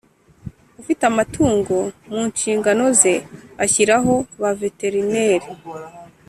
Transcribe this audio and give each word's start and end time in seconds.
ufita 0.79 1.03
amatungo 1.11 1.75
mu 2.09 2.19
nshingano 2.31 2.85
ze 2.99 3.15
ashyiraho 3.63 4.13
ba 4.41 4.51
veteriner 4.61 5.41